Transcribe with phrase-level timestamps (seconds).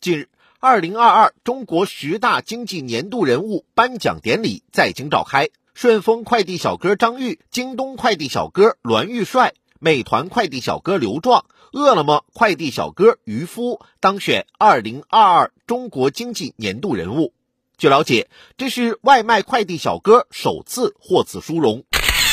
[0.00, 0.28] 近日，
[0.60, 5.50] 二零二二中国十大经济年度人物颁奖典礼在京召开。
[5.74, 17.34] 顺丰快递小哥张玉、京东快递小哥栾玉帅、美团快递小哥刘壮、饿了么快递小哥渔夫当选二零二二中国经济年度人物。
[17.76, 21.84] 据了解，这是外卖快递小哥首次获此殊荣。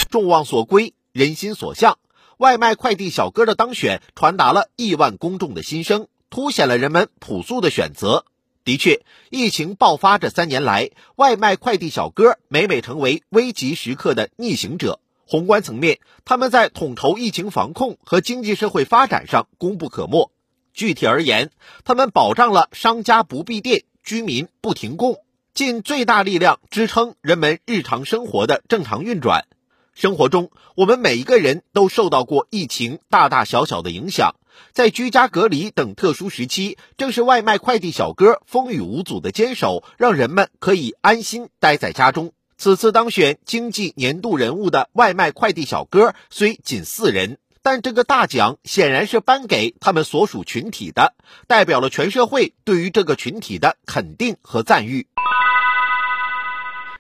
[0.10, 2.00] 众望所归，人心所向，
[2.38, 6.08] 外卖快递小哥的当选传达了亿万公众的心声，
[6.38, 8.24] 凸显了人们朴素的选择。
[8.64, 9.02] 的确，
[9.32, 15.00] 疫情爆发这三年来，外卖快递小哥每每成为危急时刻的逆行者。
[15.26, 20.32] 宏观层面，他们在统筹疫情防控和经济社会发展上功不可没。
[20.76, 21.50] 具体而言，
[21.84, 25.18] 他们保障了商家不闭店、居民不停供，
[25.56, 29.48] 尽最大力量支撑人们日常生活的正常运转。
[29.96, 34.36] 生活中，我们每一个人都受到过疫情大大小小的影响。
[34.74, 42.32] 在居家隔离等特殊时期，正是外卖快递小哥风雨无阻的坚守，让人们可以安心待在家中。
[42.58, 51.14] 此次当选经济年度人物的外卖快递小哥虽仅四人，但这个大奖显然是颁给他们所属群体的，
[51.48, 55.08] 代表了全社会对于这个群体的肯定和赞誉。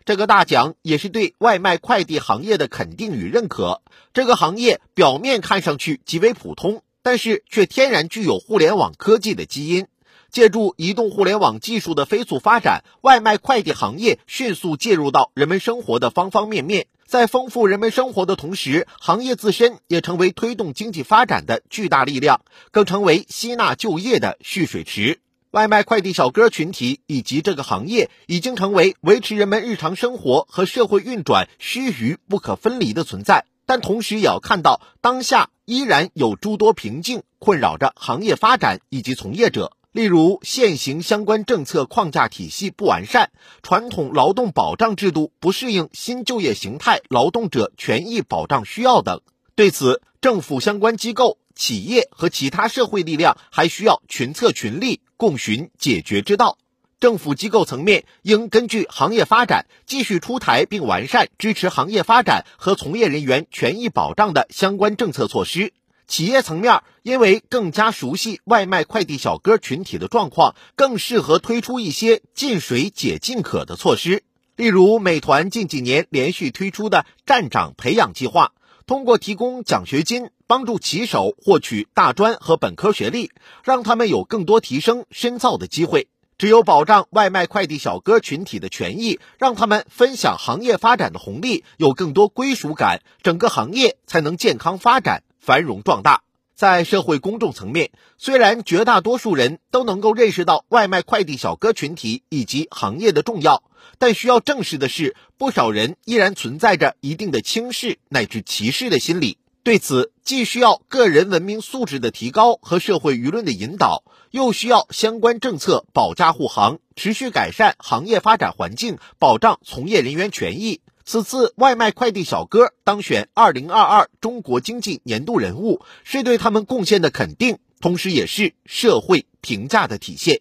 [0.05, 3.81] 这个大奖也是对外卖快递行业的肯定与认可。
[4.13, 9.87] 这个行业表面看上去极为普通，但是却天然具有互联网科技的基因。
[10.29, 22.41] 借助移动互联网技术的飞速发展，外卖快递行业迅速介入到人们生活的方方面面，在丰富人们生活的同时，行业自身也成为推动经济发展的巨大力量，
[22.71, 25.21] 更成为吸纳就业的蓄水池。
[25.51, 49.19] 外卖快递小哥群体以及这个行业已经成为维持人们日常生活和社会运转须臾不可分离的存在，但同时也要看到，当下依然有诸多瓶颈困扰着行业发展以及从业者，例如现行相关政策框架体系不完善，传统劳动保障制度不适应新就业形态劳动者权益保障需要等。
[49.55, 51.37] 对此，政府相关机构。
[51.53, 56.59] 企业和其他社会力量还需要群策群力，共寻解决之道。
[56.99, 65.73] 政府机构层面应根据行业发展，继续出台并完善支持行业发展和从业人员权益保障的相关政策措施。
[66.07, 74.23] 企业层面因为更加熟悉外卖快递小哥群体的状况，更适合推出一些近水解近渴的措施。
[74.55, 78.53] 例如，美团近几年连续推出的站长培养计划。
[78.87, 83.29] 通过提供奖学金，帮助骑手获取大专和本科学历，
[83.63, 86.07] 让他们有更多提升深造的机会。
[86.37, 96.21] 只有保障外卖快递小哥群体的权益，让他们分享行业发展的红利，有更多归属感，整个行业才能健康发展、繁荣壮大。
[96.53, 97.89] 在社会公众层面，
[98.19, 103.63] 虽然绝大多数人都能够认识到外卖快递小哥群体以及行业的重要，
[103.97, 109.39] 但需要正视的是，不少人依然存在着一定的轻视乃至歧视的心理。
[109.67, 120.79] 对此，既需要个人文明素质的提高和社会舆论的引导，又需要相关政策保驾护航，持续改善行业发展环境，保障从业人员权益。
[121.03, 130.39] 此次外卖快递小哥当选二零二二中国经济年度人物，是对他们贡献的肯定，同时也是社会评价的体现。